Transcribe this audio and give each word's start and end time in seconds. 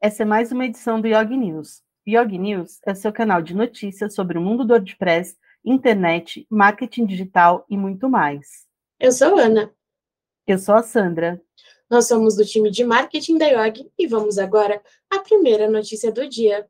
Essa 0.00 0.22
é 0.22 0.26
mais 0.26 0.52
uma 0.52 0.64
edição 0.64 1.00
do 1.00 1.08
Yog 1.08 1.36
News. 1.36 1.82
Yog 2.06 2.38
News 2.38 2.78
é 2.86 2.94
seu 2.94 3.12
canal 3.12 3.42
de 3.42 3.52
notícias 3.52 4.14
sobre 4.14 4.38
o 4.38 4.40
mundo 4.40 4.64
do 4.64 4.72
WordPress, 4.72 5.36
internet, 5.64 6.46
marketing 6.48 7.04
digital 7.04 7.66
e 7.68 7.76
muito 7.76 8.08
mais. 8.08 8.64
Eu 9.00 9.10
sou 9.10 9.36
Ana. 9.36 9.74
Eu 10.46 10.56
sou 10.56 10.76
a 10.76 10.84
Sandra. 10.84 11.42
Nós 11.90 12.06
somos 12.06 12.36
do 12.36 12.44
time 12.44 12.70
de 12.70 12.84
marketing 12.84 13.38
da 13.38 13.46
Yog 13.46 13.90
e 13.98 14.06
vamos 14.06 14.38
agora 14.38 14.80
à 15.10 15.18
primeira 15.18 15.68
notícia 15.68 16.12
do 16.12 16.28
dia. 16.28 16.68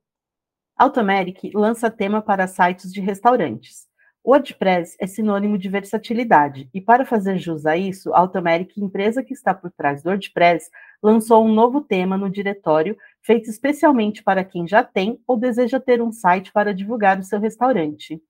Automeric 0.75 1.51
lança 1.55 1.91
tema 1.91 2.23
para 2.23 2.47
sites 2.47 2.91
de 2.91 3.03
restaurantes. 3.03 3.87
WordPress 4.25 4.97
é 5.01 5.07
sinônimo 5.07 5.57
de 5.57 5.69
versatilidade, 5.69 6.69
e 6.75 6.81
para 6.81 7.07
fazer 7.07 7.39
jus 7.39 7.65
a 7.65 7.77
isso, 7.77 8.13
a 8.13 8.19
Automeric, 8.19 8.81
empresa 8.81 9.23
que 9.23 9.33
está 9.33 9.55
por 9.55 9.71
trás 9.71 10.03
do 10.03 10.11
WordPress, 10.11 10.69
lançou 11.03 11.45
um 11.45 11.53
novo 11.53 11.81
tema 11.81 12.17
no 12.17 12.29
diretório, 12.29 12.97
feito 13.23 13.49
especialmente 13.49 14.23
para 14.23 14.45
quem 14.45 14.67
já 14.67 14.83
tem 14.83 15.21
ou 15.27 15.37
deseja 15.37 15.81
ter 15.81 16.03
um 16.03 16.13
site 16.13 16.53
para 16.53 16.75
divulgar 16.75 17.19
o 17.19 17.23
seu 17.23 17.41
restaurante. 17.41 18.21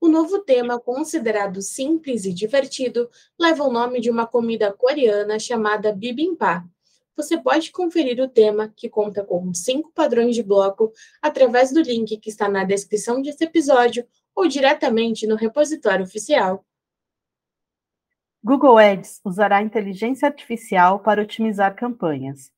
O 0.00 0.08
novo 0.08 0.40
tema, 0.40 0.80
considerado 0.80 1.62
simples 1.62 2.24
e 2.24 2.34
divertido, 2.34 3.08
leva 3.38 3.62
o 3.62 3.72
nome 3.72 4.00
de 4.00 4.10
uma 4.10 4.26
comida 4.26 4.72
coreana 4.72 5.38
chamada 5.38 5.92
bibimbap. 5.92 6.66
Você 7.16 7.36
pode 7.36 7.70
conferir 7.70 8.20
o 8.20 8.28
tema, 8.28 8.72
que 8.74 8.88
conta 8.88 9.22
com 9.24 9.52
cinco 9.52 9.92
padrões 9.92 10.34
de 10.34 10.42
bloco, 10.42 10.92
através 11.20 11.72
do 11.72 11.82
link 11.82 12.16
que 12.16 12.30
está 12.30 12.48
na 12.48 12.64
descrição 12.64 13.20
desse 13.20 13.44
episódio 13.44 14.06
ou 14.34 14.48
diretamente 14.48 15.26
no 15.26 15.36
repositório 15.36 16.04
oficial. 16.04 16.64
Google 18.42 18.78
Ads 18.78 19.20
usará 19.24 19.62
inteligência 19.62 20.26
artificial 20.26 20.98
para 20.98 21.22
otimizar 21.22 21.76
campanhas. 21.76 22.50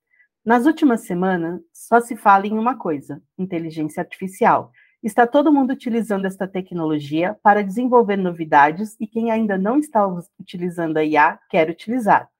Nas 0.44 0.66
últimas 0.66 1.00
semanas, 1.00 1.60
só 1.72 2.00
se 2.00 2.16
fala 2.16 2.46
em 2.46 2.52
uma 2.52 2.78
coisa: 2.78 3.22
inteligência 3.36 4.00
artificial. 4.00 4.70
Está 5.02 5.26
todo 5.26 5.52
mundo 5.52 5.72
utilizando 5.72 6.26
esta 6.26 6.48
tecnologia 6.48 7.38
para 7.42 7.62
desenvolver 7.62 8.16
novidades 8.16 8.96
e 8.98 9.06
quem 9.06 9.30
ainda 9.30 9.58
não 9.58 9.78
está 9.78 10.06
utilizando 10.40 10.96
a 10.96 11.04
IA 11.04 11.38
quer 11.50 11.68
utilizar. 11.68 12.30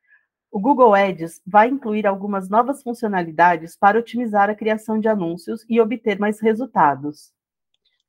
O 0.54 0.60
Google 0.60 0.94
Ads 0.94 1.42
vai 1.44 1.66
incluir 1.66 2.06
algumas 2.06 2.48
novas 2.48 2.80
funcionalidades 2.80 3.76
para 3.76 3.98
otimizar 3.98 4.48
a 4.48 4.54
criação 4.54 5.00
de 5.00 5.08
anúncios 5.08 5.66
e 5.68 5.80
obter 5.80 6.16
mais 6.16 6.38
resultados. 6.38 7.32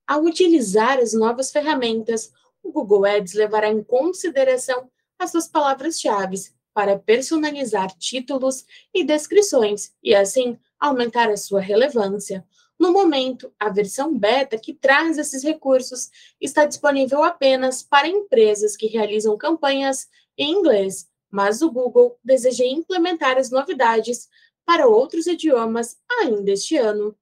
Ao 0.05 0.21
utilizar 0.21 0.99
as 0.99 1.11
novas 1.11 1.49
ferramentas, 1.49 2.31
o 2.61 2.71
Google 2.71 3.03
Ads 3.03 3.33
levará 3.33 3.67
em 3.71 3.83
consideração 3.83 4.91
as 5.17 5.31
suas 5.31 5.47
palavras-chave 5.47 6.37
para 6.71 6.99
personalizar 6.99 7.87
títulos 7.97 8.63
e 8.93 9.03
descrições 9.03 9.91
e, 10.03 10.13
assim, 10.13 10.55
aumentar 10.79 11.31
a 11.31 11.37
sua 11.37 11.61
relevância. 11.61 12.45
No 12.77 12.93
momento, 12.93 13.51
a 13.59 13.69
versão 13.69 14.15
beta 14.15 14.55
que 14.55 14.71
traz 14.71 15.17
esses 15.17 15.43
recursos 15.43 16.11
está 16.39 16.63
disponível 16.65 17.23
apenas 17.23 17.81
para 17.81 18.07
empresas 18.07 18.77
que 18.77 18.85
realizam 18.85 19.35
campanhas 19.35 20.07
em 20.37 20.51
inglês, 20.51 21.09
mas 21.35 21.61
o 21.61 21.69
Google 21.69 22.17
deseja 22.23 22.63
implementar 22.65 23.37
as 23.37 23.51
novidades 23.51 24.29
para 24.65 24.87
outros 24.87 25.27
idiomas 25.27 25.97
ainda 26.21 26.51
este 26.51 26.77
ano 26.77 27.13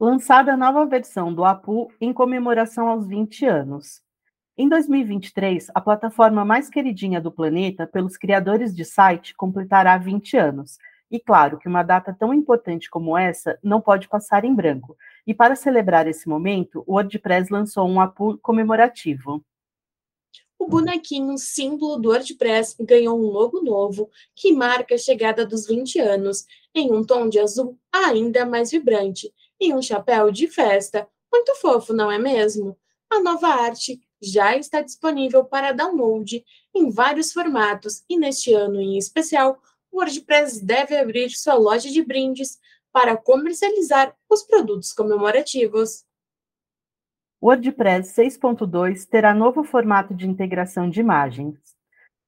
lançada 0.00 0.54
a 0.54 0.56
nova 0.56 0.86
versão 0.86 1.32
do 1.32 1.44
APU 1.44 1.92
em 2.00 2.10
comemoração 2.10 2.88
aos 2.88 3.06
20 3.06 3.44
anos. 3.44 4.00
Em 4.56 4.66
2023, 4.66 5.70
a 5.74 5.80
plataforma 5.80 6.42
mais 6.42 6.70
queridinha 6.70 7.20
do 7.20 7.30
planeta 7.30 7.86
pelos 7.86 8.16
criadores 8.16 8.74
de 8.74 8.82
site 8.82 9.34
completará 9.34 9.98
20 9.98 10.38
anos. 10.38 10.78
E 11.10 11.20
claro 11.20 11.58
que 11.58 11.68
uma 11.68 11.82
data 11.82 12.16
tão 12.18 12.32
importante 12.32 12.88
como 12.88 13.16
essa 13.16 13.58
não 13.62 13.78
pode 13.78 14.08
passar 14.08 14.42
em 14.42 14.54
branco. 14.54 14.96
E 15.26 15.34
para 15.34 15.54
celebrar 15.54 16.06
esse 16.06 16.26
momento, 16.26 16.82
o 16.86 16.94
WordPress 16.94 17.52
lançou 17.52 17.86
um 17.86 18.00
APU 18.00 18.38
comemorativo. 18.38 19.44
O 20.60 20.66
bonequinho 20.66 21.38
símbolo 21.38 21.96
do 21.96 22.10
WordPress 22.10 22.76
ganhou 22.78 23.18
um 23.18 23.30
logo 23.30 23.62
novo 23.62 24.10
que 24.36 24.52
marca 24.52 24.94
a 24.94 24.98
chegada 24.98 25.46
dos 25.46 25.66
20 25.66 25.98
anos, 26.00 26.44
em 26.74 26.92
um 26.92 27.02
tom 27.02 27.30
de 27.30 27.40
azul 27.40 27.78
ainda 27.90 28.44
mais 28.44 28.70
vibrante, 28.70 29.32
e 29.58 29.72
um 29.72 29.80
chapéu 29.80 30.30
de 30.30 30.46
festa. 30.48 31.08
Muito 31.32 31.54
fofo, 31.54 31.94
não 31.94 32.12
é 32.12 32.18
mesmo? 32.18 32.76
A 33.08 33.20
nova 33.20 33.48
arte 33.48 34.02
já 34.20 34.54
está 34.54 34.82
disponível 34.82 35.46
para 35.46 35.72
download 35.72 36.44
em 36.74 36.90
vários 36.90 37.32
formatos 37.32 38.04
e 38.06 38.18
neste 38.18 38.52
ano 38.52 38.82
em 38.82 38.98
especial, 38.98 39.58
o 39.90 39.96
WordPress 39.96 40.62
deve 40.62 40.94
abrir 40.94 41.30
sua 41.30 41.54
loja 41.54 41.88
de 41.90 42.04
brindes 42.04 42.58
para 42.92 43.16
comercializar 43.16 44.14
os 44.28 44.42
produtos 44.42 44.92
comemorativos. 44.92 46.04
WordPress 47.42 48.20
6.2 48.20 49.06
terá 49.08 49.32
novo 49.32 49.64
formato 49.64 50.14
de 50.14 50.28
integração 50.28 50.90
de 50.90 51.00
imagens. 51.00 51.56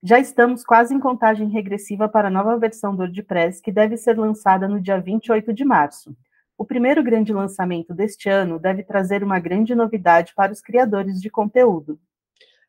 Já 0.03 0.19
estamos 0.19 0.65
quase 0.65 0.95
em 0.95 0.99
contagem 0.99 1.51
regressiva 1.51 2.09
para 2.09 2.29
a 2.29 2.31
nova 2.31 2.57
versão 2.57 2.97
do 2.97 3.03
WordPress, 3.03 3.61
que 3.61 3.71
deve 3.71 3.99
ser 3.99 4.19
lançada 4.19 4.67
no 4.67 4.81
dia 4.81 4.99
28 4.99 5.53
de 5.53 5.67
março. 5.67 6.17
O 6.57 6.65
primeiro 6.65 7.03
grande 7.03 7.31
lançamento 7.31 7.93
deste 7.93 8.31
ano 8.31 8.59
deve 8.59 8.83
trazer 8.85 9.23
uma 9.23 9.39
grande 9.39 9.75
novidade 9.75 10.33
para 10.35 10.51
os 10.51 10.63
criadores 10.63 11.21
de 11.21 11.29
conteúdo. 11.29 12.01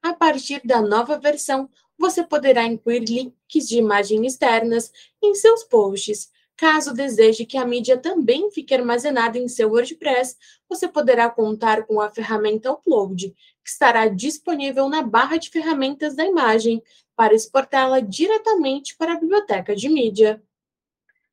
A 0.01 0.13
partir 0.13 0.59
da 0.65 0.81
nova 0.81 1.17
versão, 1.17 1.69
você 1.97 2.25
poderá 2.25 2.65
incluir 2.65 3.05
links 3.05 3.69
de 3.69 3.77
imagens 3.77 4.33
externas 4.33 4.91
em 5.23 5.33
seus 5.33 5.63
posts. 5.63 6.29
Caso 6.55 6.93
deseje 6.93 7.45
que 7.45 7.57
a 7.57 7.65
mídia 7.65 7.97
também 7.97 8.51
fique 8.51 8.73
armazenada 8.73 9.37
em 9.37 9.47
seu 9.47 9.71
WordPress, 9.71 10.37
você 10.69 10.87
poderá 10.87 11.29
contar 11.29 11.83
com 11.85 11.99
a 11.99 12.11
ferramenta 12.11 12.71
Upload, 12.71 13.29
que 13.63 13.69
estará 13.69 14.07
disponível 14.07 14.87
na 14.87 15.01
barra 15.01 15.37
de 15.37 15.49
ferramentas 15.49 16.15
da 16.15 16.25
imagem 16.25 16.81
para 17.15 17.33
exportá-la 17.33 17.99
diretamente 17.99 18.95
para 18.95 19.13
a 19.13 19.19
biblioteca 19.19 19.75
de 19.75 19.89
mídia. 19.89 20.41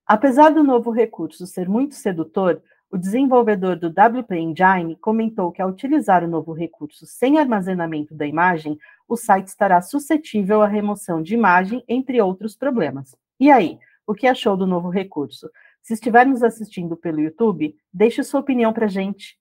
Apesar 0.06 0.50
do 0.50 0.64
novo 0.64 0.90
recurso 0.90 1.46
ser 1.46 1.68
muito 1.68 1.94
sedutor, 1.94 2.62
o 2.90 2.98
desenvolvedor 2.98 3.76
do 3.76 3.86
WP 3.88 4.34
Engine 4.34 4.96
comentou 4.96 5.52
que 5.52 5.62
ao 5.62 5.68
utilizar 5.68 6.24
o 6.24 6.28
novo 6.28 6.52
recurso 6.52 7.06
sem 7.06 7.38
armazenamento 7.38 8.14
da 8.14 8.26
imagem, 8.26 8.76
o 9.08 9.16
site 9.16 9.46
estará 9.46 9.80
suscetível 9.80 10.60
à 10.62 10.66
remoção 10.66 11.22
de 11.22 11.34
imagem, 11.34 11.84
entre 11.86 12.20
outros 12.20 12.56
problemas. 12.56 13.14
E 13.38 13.48
aí, 13.50 13.78
o 14.10 14.14
que 14.14 14.26
achou 14.26 14.56
do 14.56 14.66
novo 14.66 14.88
recurso? 14.88 15.48
Se 15.80 15.94
estiver 15.94 16.26
nos 16.26 16.42
assistindo 16.42 16.96
pelo 16.96 17.20
YouTube, 17.20 17.76
deixe 17.92 18.24
sua 18.24 18.40
opinião 18.40 18.72
para 18.72 18.88
gente. 18.88 19.38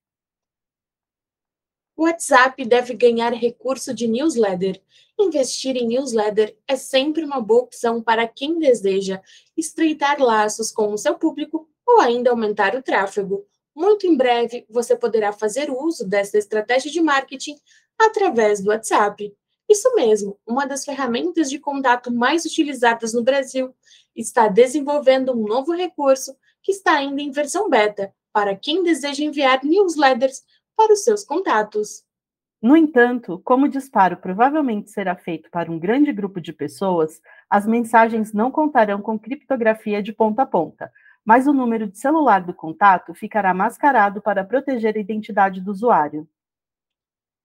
O 1.98 2.04
WhatsApp 2.04 2.64
deve 2.66 2.94
ganhar 2.94 3.34
recurso 3.34 3.96
de 3.96 4.08
newsletter. 4.08 4.80
Investir 5.20 5.76
em 5.76 5.88
newsletter 5.88 6.56
é 6.68 6.76
sempre 6.76 7.26
uma 7.26 7.42
boa 7.42 7.64
opção 7.64 8.00
para 8.00 8.28
quem 8.28 8.60
deseja 8.60 9.20
estreitar 9.58 10.22
laços 10.22 10.72
com 10.72 10.94
o 10.94 10.98
seu 11.00 11.16
público 11.16 11.68
ou 11.84 12.00
ainda 12.00 12.30
aumentar 12.30 12.76
o 12.76 12.84
tráfego. 12.84 13.48
Muito 13.76 14.06
em 14.06 14.16
breve, 14.16 14.68
você 14.70 14.96
poderá 14.96 15.34
fazer 15.34 15.72
uso 15.72 16.08
dessa 16.08 16.38
estratégia 16.38 16.92
de 16.92 17.02
marketing 17.02 17.56
através 17.98 18.62
do 18.62 18.70
WhatsApp. 18.70 19.36
Isso 19.70 19.94
mesmo, 19.96 20.40
uma 20.48 20.66
das 20.66 20.84
ferramentas 20.84 21.48
de 21.48 21.60
contato 21.60 22.12
mais 22.12 22.44
utilizadas 22.44 23.14
no 23.14 23.24
Brasil 23.24 23.72
está 24.16 24.48
desenvolvendo 24.48 25.32
um 25.32 25.46
novo 25.46 25.74
recurso 25.74 26.36
que 26.64 26.72
está 26.72 26.94
ainda 26.94 27.22
em 27.22 27.30
versão 27.30 27.70
beta 27.70 28.12
para 28.34 28.56
quem 28.56 28.84
deseja 28.84 29.24
enviar 29.24 29.64
newsletters 29.64 30.44
para 30.76 30.94
os 30.94 31.04
seus 31.04 31.24
contatos. 31.24 32.04
No 32.62 32.76
entanto, 32.76 33.40
como 33.46 33.68
o 33.68 33.70
disparo 33.70 34.18
provavelmente 34.18 34.90
será 34.90 35.16
feito 35.16 35.50
para 35.52 35.72
um 35.72 35.80
grande 35.80 36.12
grupo 36.12 36.42
de 36.42 36.52
pessoas, 36.52 37.22
as 37.50 37.66
mensagens 37.66 38.34
não 38.34 38.52
contarão 38.52 39.02
com 39.02 39.20
criptografia 39.20 40.02
de 40.02 40.12
ponta 40.12 40.42
a 40.42 40.46
ponta, 40.46 40.92
mas 41.24 41.48
o 41.48 41.54
número 41.54 41.88
de 41.88 41.98
celular 41.98 42.44
do 42.44 42.54
contato 42.54 43.14
ficará 43.14 43.54
mascarado 43.54 44.22
para 44.22 44.44
proteger 44.44 44.98
a 44.98 45.00
identidade 45.00 45.62
do 45.62 45.72
usuário. 45.72 46.28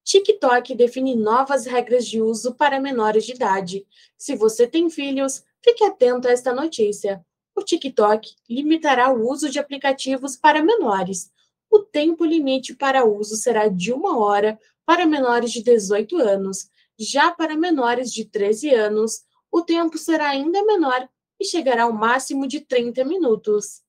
TikTok 0.05 0.73
define 0.75 1.15
novas 1.15 1.65
regras 1.65 2.05
de 2.05 2.21
uso 2.21 2.55
para 2.55 2.79
menores 2.79 3.25
de 3.25 3.33
idade. 3.33 3.85
Se 4.17 4.35
você 4.35 4.65
tem 4.65 4.89
filhos, 4.89 5.43
fique 5.61 5.83
atento 5.83 6.27
a 6.27 6.31
esta 6.31 6.53
notícia. 6.53 7.25
O 7.53 7.61
TikTok 7.61 8.35
limitará 8.49 9.11
o 9.11 9.27
uso 9.27 9.49
de 9.49 9.59
aplicativos 9.59 10.37
para 10.37 10.63
menores, 10.63 11.33
o 11.75 11.79
tempo 11.79 12.23
limite 12.23 12.73
para 12.73 13.03
uso 13.03 13.35
será 13.35 13.67
de 13.67 13.91
uma 13.91 14.17
hora 14.17 14.57
para 14.85 15.05
menores 15.05 15.51
de 15.51 15.61
18 15.61 16.17
anos. 16.19 16.69
Já 16.97 17.31
para 17.31 17.57
menores 17.57 18.13
de 18.13 18.23
13 18.23 18.73
anos, 18.73 19.25
o 19.51 19.61
tempo 19.61 19.97
será 19.97 20.29
ainda 20.29 20.63
menor 20.63 21.05
e 21.37 21.43
chegará 21.43 21.83
ao 21.83 21.91
máximo 21.91 22.47
de 22.47 22.61
30 22.61 23.03
minutos. 23.03 23.81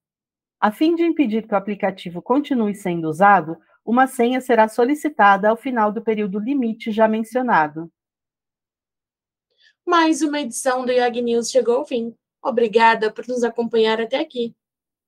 A 0.59 0.73
fim 0.73 0.97
de 0.97 1.05
impedir 1.05 1.47
que 1.47 1.55
o 1.55 1.57
aplicativo 1.57 2.21
continue 2.21 2.75
sendo 2.75 3.09
usado, 3.09 3.57
uma 3.87 4.09
senha 4.09 4.41
será 4.41 4.67
solicitada 4.67 5.49
ao 5.49 5.57
final 5.57 5.93
do 5.93 6.03
período 6.03 6.41
limite 6.41 6.91
já 6.91 7.07
mencionado. 7.07 7.89
Mais 9.87 10.21
uma 10.23 10.41
edição 10.41 10.85
do 10.85 10.91
Yag 10.91 11.23
News 11.23 11.49
chegou 11.49 11.77
ao 11.77 11.87
fim. 11.87 12.13
Obrigada 12.43 13.13
por 13.13 13.27
nos 13.29 13.45
acompanhar 13.45 14.01
até 14.01 14.19
aqui. 14.19 14.53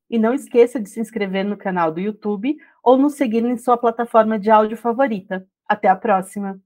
E 0.08 0.19
não 0.19 0.32
esqueça 0.32 0.80
de 0.80 0.88
se 0.88 1.00
inscrever 1.00 1.44
no 1.44 1.56
canal 1.56 1.92
do 1.92 1.98
YouTube 1.98 2.56
ou 2.82 2.96
nos 2.96 3.14
seguir 3.14 3.44
em 3.44 3.58
sua 3.58 3.76
plataforma 3.76 4.38
de 4.38 4.48
áudio 4.48 4.76
favorita. 4.76 5.46
Até 5.66 5.88
a 5.88 5.96
próxima! 5.96 6.62